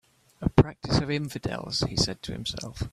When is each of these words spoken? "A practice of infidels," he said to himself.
"A 0.41 0.49
practice 0.49 0.97
of 0.97 1.11
infidels," 1.11 1.81
he 1.81 1.95
said 1.95 2.23
to 2.23 2.31
himself. 2.31 2.89